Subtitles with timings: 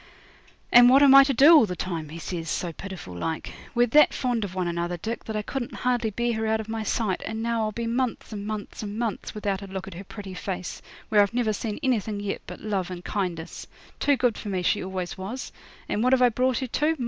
[0.71, 3.53] 'And what am I to do all the time?' he says so pitiful like.
[3.75, 6.67] 'We're that fond of one another, Dick, that I couldn't hardly bear her out of
[6.67, 9.93] my sight, and now I'll be months and months and months without a look at
[9.93, 13.67] her pretty face, where I've never seen anything yet but love and kindness.
[13.99, 15.51] Too good for me she always was;
[15.87, 16.97] and what have I brought her to?